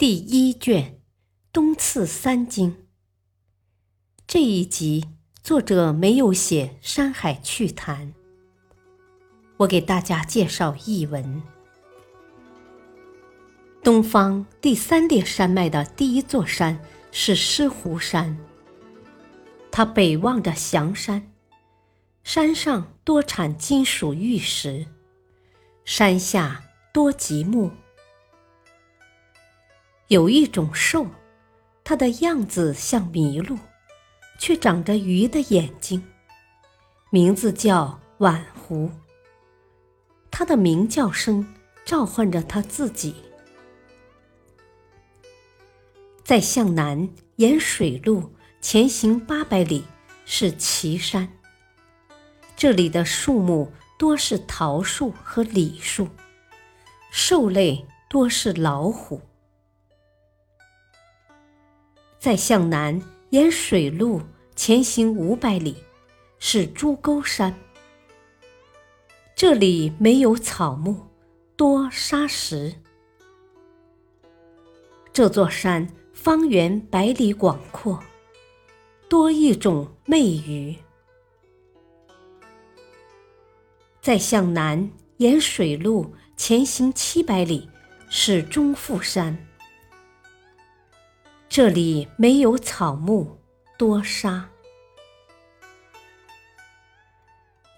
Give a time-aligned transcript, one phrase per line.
[0.00, 0.82] 第一卷
[1.52, 2.70] 《东次三经》
[4.26, 5.04] 这一集，
[5.42, 8.06] 作者没有写《山海趣谈》，
[9.58, 11.42] 我给大家介绍译文。
[13.84, 18.38] 东方第三列山脉的第一座山是狮湖山，
[19.70, 21.30] 它北望着祥山，
[22.24, 24.86] 山上多产金属玉石，
[25.84, 27.70] 山下多极木。
[30.10, 31.06] 有一种兽，
[31.84, 33.56] 它的样子像麋鹿，
[34.40, 36.02] 却长着鱼的眼睛，
[37.10, 38.90] 名字叫晚狐。
[40.28, 41.46] 它的鸣叫声
[41.84, 43.14] 召唤着它自己。
[46.24, 49.84] 再向南沿水路前行八百里
[50.24, 51.28] 是岐山，
[52.56, 56.08] 这里的树木多是桃树和李树，
[57.12, 59.22] 兽类多是老虎。
[62.20, 64.20] 再向南沿水路
[64.54, 65.74] 前行五百里，
[66.38, 67.58] 是朱沟山。
[69.34, 70.98] 这里没有草木，
[71.56, 72.74] 多沙石。
[75.14, 77.98] 这座山方圆百里广阔，
[79.08, 80.76] 多一种魅鱼。
[84.02, 87.66] 再向南沿水路前行七百里，
[88.10, 89.34] 是中富山。
[91.50, 93.36] 这里没有草木，
[93.76, 94.48] 多沙。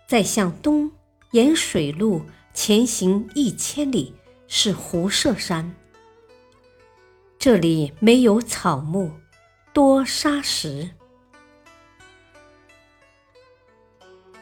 [0.07, 0.93] 再向东
[1.31, 2.21] 沿水路
[2.53, 4.15] 前行一千里，
[4.47, 5.75] 是湖舍山。
[7.39, 9.11] 这里没有草木，
[9.73, 10.91] 多沙石。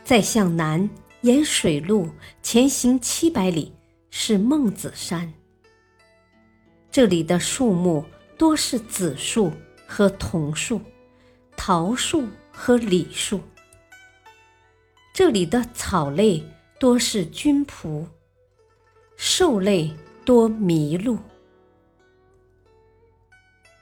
[0.03, 2.11] 再向南沿水路
[2.43, 3.73] 前行七百里，
[4.11, 5.33] 是孟子山。
[6.91, 8.05] 这里的树木。
[8.41, 9.53] 多是紫树
[9.87, 10.81] 和桐树，
[11.59, 13.39] 桃树和李树。
[15.13, 16.43] 这里的草类
[16.79, 18.07] 多是菌仆，
[19.15, 21.19] 兽类多麋鹿。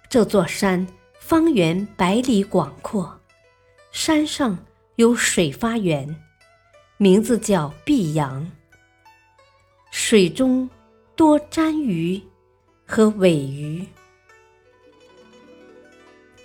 [0.09, 0.85] 这座山
[1.21, 3.21] 方圆百里广阔，
[3.93, 4.59] 山上
[4.97, 6.17] 有水发源，
[6.97, 8.51] 名字叫碧阳。
[9.93, 10.69] 水中
[11.15, 12.21] 多鲇鱼
[12.85, 13.87] 和尾鱼。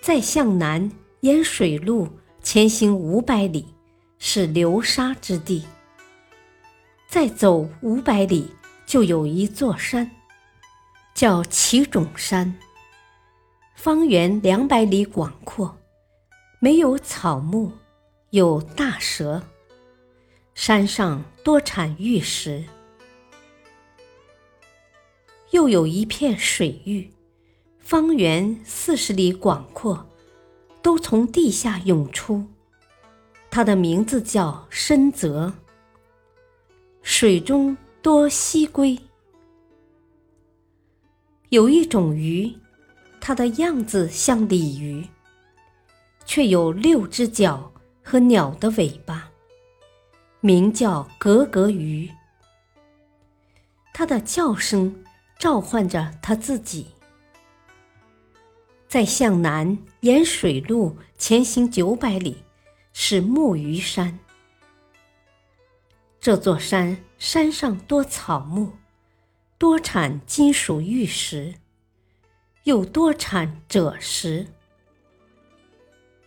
[0.03, 0.91] 再向南
[1.21, 2.09] 沿水路
[2.41, 3.65] 前行五百里，
[4.19, 5.63] 是流沙之地。
[7.07, 8.51] 再走五百里，
[8.85, 10.11] 就有一座山，
[11.15, 12.53] 叫奇种山。
[13.75, 15.77] 方圆两百里广阔，
[16.59, 17.71] 没有草木，
[18.31, 19.41] 有大蛇。
[20.53, 22.65] 山上多产玉石，
[25.51, 27.09] 又有一片水域。
[27.93, 30.09] 方圆四十里广阔，
[30.81, 32.43] 都从地下涌出。
[33.51, 35.53] 它的名字叫深泽。
[37.03, 38.97] 水中多溪龟。
[41.49, 42.51] 有一种鱼，
[43.21, 45.07] 它的样子像鲤鱼，
[46.25, 47.71] 却有六只脚
[48.03, 49.29] 和鸟的尾巴，
[50.39, 52.09] 名叫格格鱼。
[53.93, 55.03] 它的叫声
[55.37, 56.87] 召唤着它自己。
[58.93, 62.43] 再向南沿水路前行九百里，
[62.93, 64.19] 是木鱼山。
[66.19, 68.73] 这座山山上多草木，
[69.57, 71.55] 多产金属玉石，
[72.65, 74.45] 又多产赭石。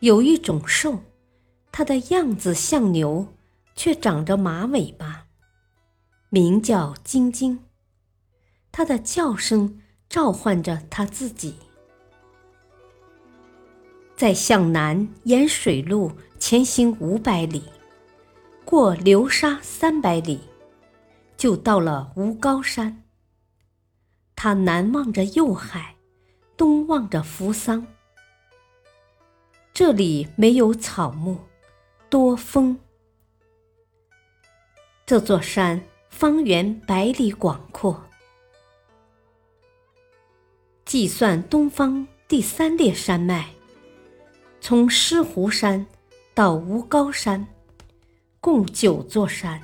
[0.00, 1.04] 有一种兽，
[1.70, 3.32] 它的样子像牛，
[3.76, 5.26] 却长着马尾巴，
[6.30, 7.60] 名叫晶晶。
[8.72, 11.60] 它的叫声召唤着它自己。
[14.16, 17.62] 再向南沿水路前行五百里，
[18.64, 20.40] 过流沙三百里，
[21.36, 23.02] 就到了吴高山。
[24.34, 25.96] 他南望着右海，
[26.56, 27.86] 东望着扶桑。
[29.74, 31.38] 这里没有草木，
[32.08, 32.78] 多风。
[35.04, 38.02] 这座山方圆百里广阔，
[40.86, 43.50] 计算东方第三列山脉，
[44.68, 45.86] 从狮湖山
[46.34, 47.46] 到吴高山，
[48.40, 49.62] 共九座山，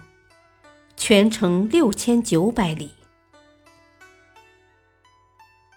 [0.96, 2.92] 全程六千九百里。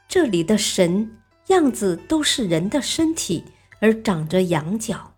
[0.07, 1.17] 这里的神
[1.47, 3.43] 样子都是人的身体，
[3.79, 5.15] 而长着羊角。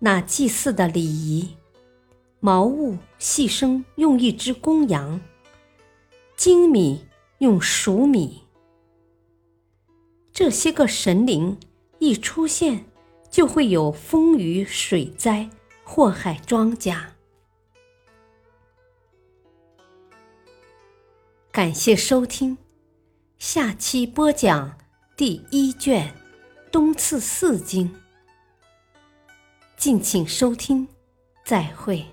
[0.00, 1.56] 那祭祀的礼仪，
[2.40, 5.18] 茅屋细生用一只公羊，
[6.36, 7.06] 精米。
[7.38, 8.42] 用黍米，
[10.38, 11.58] 这些个神灵
[11.98, 12.84] 一出现，
[13.28, 15.50] 就会有风雨水灾
[15.82, 16.96] 祸害庄稼。
[21.50, 22.56] 感谢收听，
[23.36, 24.78] 下期播讲
[25.16, 26.14] 第一卷
[26.70, 27.92] 《东次四经》，
[29.76, 30.86] 敬请收听，
[31.44, 32.06] 再会。